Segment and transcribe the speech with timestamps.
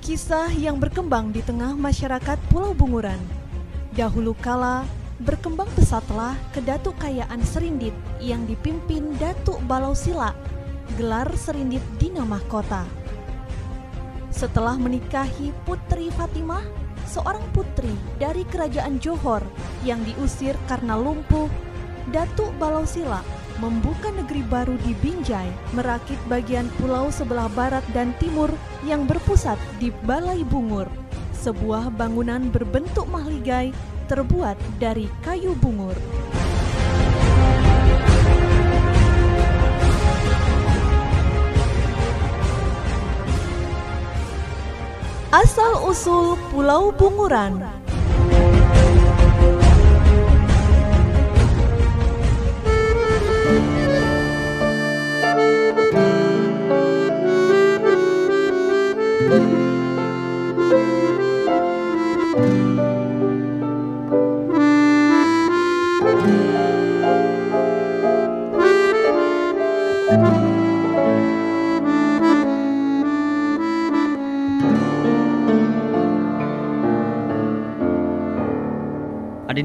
[0.00, 3.20] kisah yang berkembang di tengah masyarakat Pulau Bunguran.
[3.92, 4.88] Dahulu kala,
[5.20, 10.32] berkembang pesatlah ke Datuk Kayaan Serindit yang dipimpin Datuk Balau Sila,
[10.96, 12.88] gelar Serindit Dina Mahkota.
[14.32, 16.64] Setelah menikahi Putri Fatimah,
[17.04, 19.44] seorang putri dari kerajaan Johor
[19.84, 21.52] yang diusir karena lumpuh,
[22.08, 23.20] Datuk Balau Sila
[23.60, 28.48] membuka negeri baru di Binjai, merakit bagian pulau sebelah barat dan timur
[28.88, 30.88] yang berpusat di Balai Bungur,
[31.36, 33.76] sebuah bangunan berbentuk mahligai
[34.08, 35.94] terbuat dari kayu bungur.
[45.30, 47.79] Asal-usul Pulau Bunguran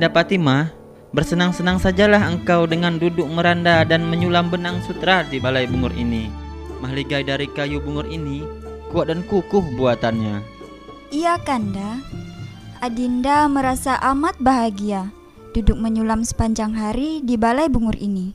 [0.00, 0.72] Adinda Fatimah,
[1.12, 6.32] bersenang-senang sajalah engkau dengan duduk meranda dan menyulam benang sutra di balai bungur ini.
[6.80, 8.40] Mahligai dari kayu bungur ini
[8.88, 10.40] kuat dan kukuh buatannya.
[11.12, 12.00] Iya Kanda,
[12.80, 15.12] Adinda merasa amat bahagia
[15.52, 18.32] duduk menyulam sepanjang hari di balai bungur ini.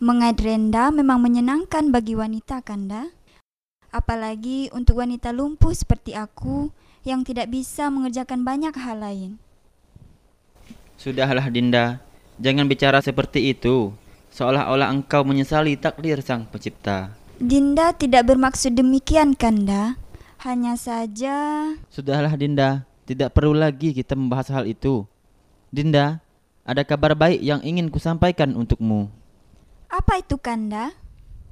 [0.00, 3.12] Mengait renda memang menyenangkan bagi wanita Kanda.
[3.92, 6.72] Apalagi untuk wanita lumpuh seperti aku
[7.04, 9.36] yang tidak bisa mengerjakan banyak hal lain.
[10.98, 12.02] Sudahlah Dinda,
[12.42, 13.94] jangan bicara seperti itu.
[14.34, 17.14] Seolah-olah engkau menyesali takdir sang pencipta.
[17.38, 19.94] Dinda tidak bermaksud demikian Kanda.
[20.42, 25.06] Hanya saja Sudahlah Dinda, tidak perlu lagi kita membahas hal itu.
[25.70, 26.18] Dinda,
[26.66, 29.06] ada kabar baik yang ingin kusampaikan untukmu.
[29.86, 30.90] apa itu Kanda?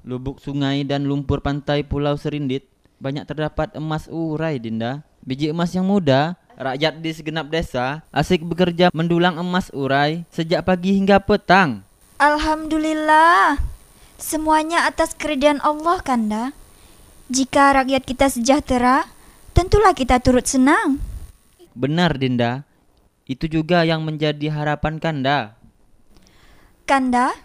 [0.02, 2.66] Lubuk sungai dan lumpur pantai Pulau Serindit
[2.98, 5.06] banyak terdapat emas urai Dinda.
[5.22, 10.96] Biji emas yang muda, rakyat di segenap desa asik bekerja mendulang emas urai sejak pagi
[10.96, 11.84] hingga petang.
[12.16, 13.60] Alhamdulillah.
[14.16, 16.56] Semuanya atas keridhaan Allah Kanda.
[17.28, 19.04] Jika rakyat kita sejahtera,
[19.52, 20.96] tentulah kita turut senang.
[21.76, 22.64] Benar Dinda,
[23.28, 25.60] itu juga yang menjadi harapan Kanda.
[26.88, 27.36] Kanda,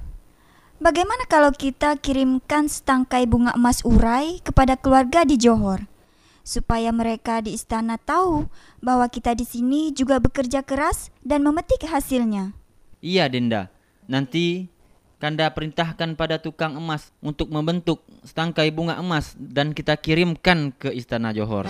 [0.80, 5.91] bagaimana kalau kita kirimkan setangkai bunga emas urai kepada keluarga di Johor?
[6.41, 8.50] Supaya mereka di istana tahu
[8.81, 12.57] bahwa kita di sini juga bekerja keras dan memetik hasilnya.
[13.02, 13.69] Iya Dinda,
[14.09, 14.69] nanti
[15.22, 21.29] Kanda perintahkan pada tukang emas untuk membentuk setangkai bunga emas dan kita kirimkan ke istana
[21.29, 21.69] Johor.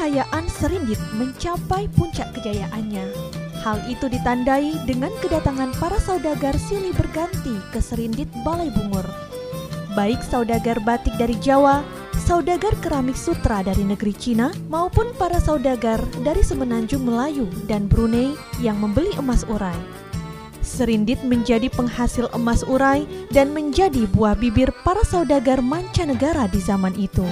[0.00, 3.04] Kedatuk Kayaan Serindit mencapai puncak kejayaannya.
[3.60, 9.04] Hal itu ditandai dengan kedatangan para saudagar silih berganti ke Serindit Balai Bungur.
[9.92, 11.84] Baik saudagar batik dari Jawa,
[12.16, 18.32] saudagar keramik sutra dari negeri Cina, maupun para saudagar dari semenanjung Melayu dan Brunei
[18.64, 19.76] yang membeli emas urai.
[20.64, 23.04] Serindit menjadi penghasil emas urai
[23.36, 27.28] dan menjadi buah bibir para saudagar mancanegara di zaman itu.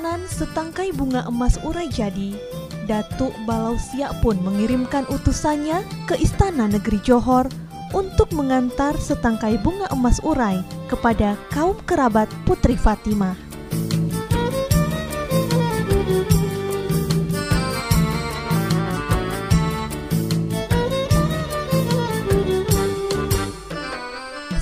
[0.00, 2.32] Pesanan setangkai bunga emas urai jadi,
[2.88, 7.44] Datuk Balau Siak pun mengirimkan utusannya ke istana negeri Johor
[7.92, 13.36] untuk mengantar setangkai bunga emas urai kepada kaum kerabat Putri Fatimah.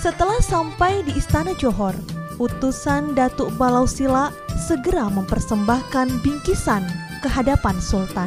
[0.02, 1.94] Setelah sampai di istana Johor,
[2.42, 6.82] utusan Datuk Balau Sila segera mempersembahkan bingkisan
[7.22, 8.26] ke hadapan Sultan.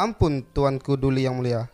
[0.00, 1.68] Ampun tuanku Duli yang mulia.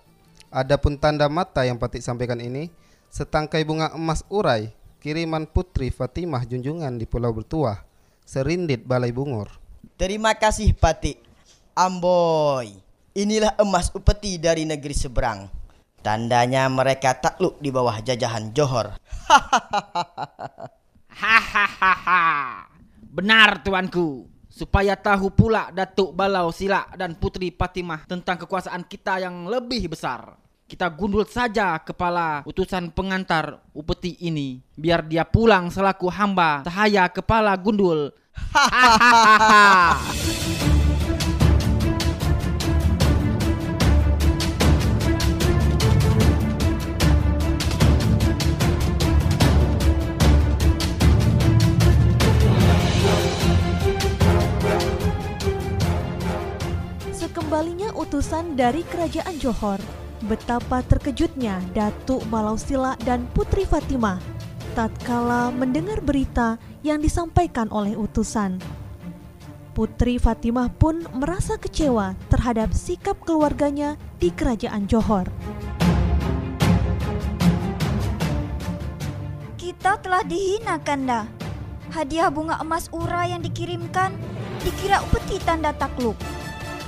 [0.51, 2.75] Adapun tanda mata yang Patik sampaikan ini,
[3.07, 7.87] setangkai bunga emas urai kiriman Putri Fatimah junjungan di Pulau Bertuah,
[8.27, 9.55] Serindit Balai Bungur.
[9.95, 11.23] Terima kasih Patik.
[11.75, 12.75] Amboy,
[13.15, 15.47] inilah emas upeti dari negeri seberang.
[16.03, 18.95] Tandanya mereka takluk di bawah jajahan Johor.
[19.31, 20.84] Hahaha.
[23.15, 24.35] Benar tuanku.
[24.55, 30.39] supaya tahu pula Datuk Balau Sila dan Putri Fatimah tentang kekuasaan kita yang lebih besar.
[30.71, 37.53] Kita gundul saja kepala utusan pengantar upeti ini biar dia pulang selaku hamba sahaya kepala
[37.59, 38.15] gundul.
[38.55, 39.99] Hahaha.
[57.45, 59.77] Sekembalinya utusan dari kerajaan Johor,
[60.33, 64.17] betapa terkejutnya Datuk Balau Sila dan Putri Fatimah
[64.73, 68.57] tatkala mendengar berita yang disampaikan oleh utusan.
[69.77, 75.29] Putri Fatimah pun merasa kecewa terhadap sikap keluarganya di kerajaan Johor.
[79.61, 81.29] Kita telah dihina Kanda.
[81.93, 84.17] Hadiah bunga emas urai yang dikirimkan
[84.65, 86.17] dikira upeti tanda takluk.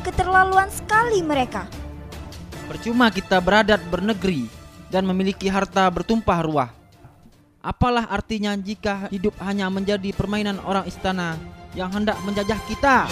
[0.06, 1.66] Keterlaluan sekali mereka.
[2.70, 4.46] Percuma kita beradat bernegeri
[4.86, 6.70] dan memiliki harta bertumpah ruah.
[7.58, 11.34] Apalah artinya jika hidup hanya menjadi permainan orang istana
[11.74, 13.10] yang hendak menjajah kita?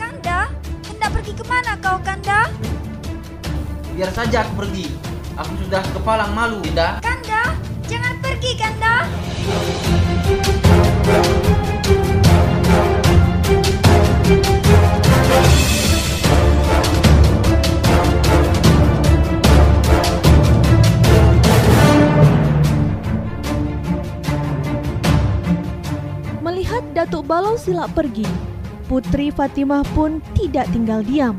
[0.00, 0.48] Kanda,
[0.88, 2.48] hendak pergi ke mana kau Kanda?
[3.92, 4.88] Biar saja aku pergi.
[5.36, 7.04] Aku sudah kepalang malu, Dinda.
[7.04, 7.52] Kanda,
[7.84, 9.04] jangan pergi Kanda.
[27.60, 28.28] Datuk Balau Sila pergi,
[28.88, 31.36] Putri Fatimah pun tidak tinggal diam.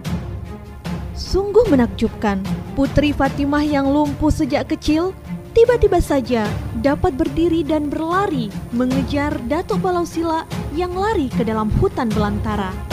[1.17, 2.45] Sungguh menakjubkan,
[2.77, 5.17] Putri Fatimah yang lumpuh sejak kecil
[5.57, 6.45] tiba-tiba saja
[6.85, 10.45] dapat berdiri dan berlari mengejar Datuk Balau Sila
[10.77, 12.90] yang lari ke dalam hutan belantara.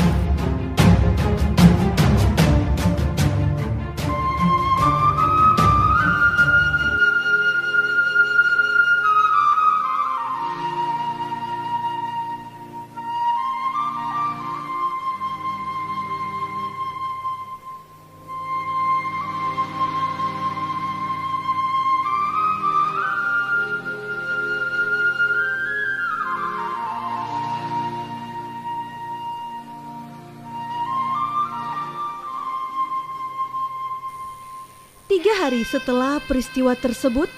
[35.08, 37.32] Tiga hari setelah peristiwa tersebut,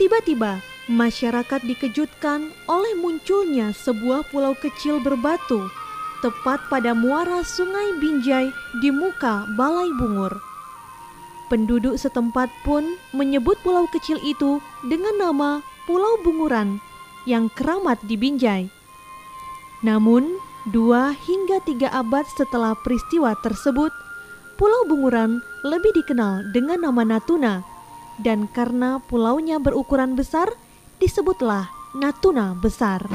[0.00, 5.68] tiba-tiba masyarakat dikejutkan oleh munculnya sebuah pulau kecil berbatu
[6.24, 8.48] tepat pada muara Sungai Binjai
[8.80, 10.32] di muka Balai Bungur.
[11.52, 14.56] Penduduk setempat pun menyebut pulau kecil itu
[14.88, 15.50] dengan nama
[15.84, 16.80] Pulau Bunguran
[17.28, 18.72] yang keramat di Binjai.
[19.84, 20.40] Namun,
[20.72, 23.92] dua hingga tiga abad setelah peristiwa tersebut,
[24.60, 27.64] Pulau Bunguran lebih dikenal dengan nama Natuna,
[28.20, 30.52] dan karena pulaunya berukuran besar,
[31.00, 33.08] disebutlah Natuna Besar.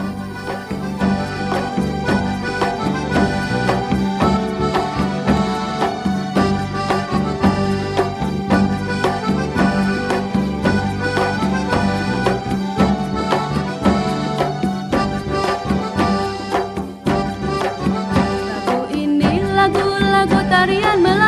[19.66, 21.25] Lagu-lagu tarian Melayu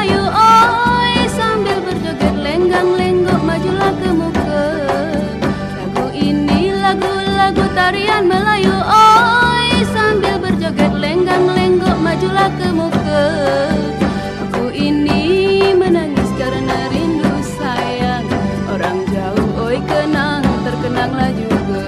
[19.78, 21.86] oi kenang terkenanglah juga.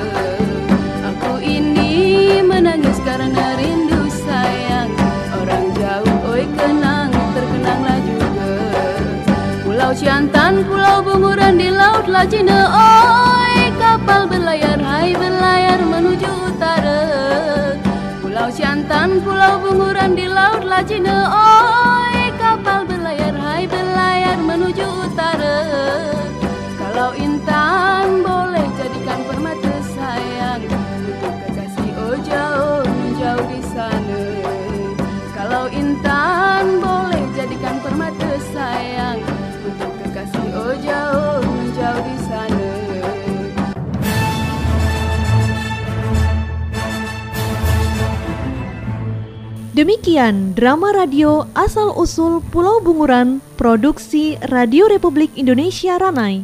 [1.10, 4.93] Aku ini menangis karena rindu sayang.
[5.34, 8.51] Orang jauh oi kenang terkenanglah juga.
[9.65, 17.01] Pulau Ciantan, Pulau Bunguran di Laut Lajina Oi kapal berlayar, hai berlayar menuju utara.
[18.22, 21.98] Pulau Ciantan, Pulau Bunguran di Laut Lajina Oi
[49.79, 56.43] Demikian drama radio asal-usul Pulau Bunguran, produksi Radio Republik Indonesia Ranai.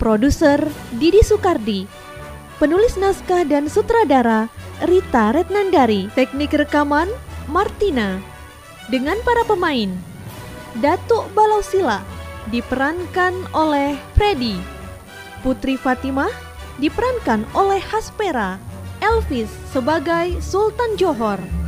[0.00, 0.56] Produser
[0.96, 1.84] Didi Sukardi.
[2.56, 4.48] Penulis naskah dan sutradara
[4.88, 6.08] Rita Retnandari.
[6.16, 7.12] Teknik rekaman
[7.44, 8.24] Martina.
[8.88, 9.92] Dengan para pemain
[10.80, 12.00] Datuk Balausila
[12.48, 14.56] diperankan oleh Freddy.
[15.44, 16.32] Putri Fatimah
[16.80, 18.56] diperankan oleh Haspera.
[19.04, 21.61] Elvis sebagai Sultan Johor.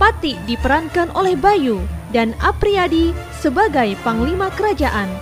[0.00, 5.12] Pati diperankan oleh Bayu dan Apriyadi sebagai Panglima Kerajaan.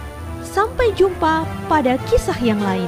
[0.46, 2.86] Sampai jumpa pada kisah yang lain.